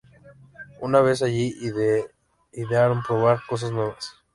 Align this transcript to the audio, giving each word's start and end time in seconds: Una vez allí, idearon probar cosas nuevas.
Una 0.79 0.99
vez 1.01 1.21
allí, 1.21 1.53
idearon 2.53 3.03
probar 3.03 3.45
cosas 3.47 3.71
nuevas. 3.71 4.15